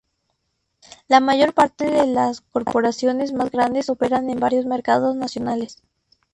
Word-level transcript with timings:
La 1.07 1.19
mayor 1.19 1.53
parte 1.53 1.85
de 1.91 2.07
las 2.07 2.41
corporaciones 2.41 3.33
más 3.33 3.51
grandes 3.51 3.87
operan 3.87 4.31
en 4.31 4.39
varios 4.39 4.65
mercados 4.65 5.15
nacionales. 5.15 5.83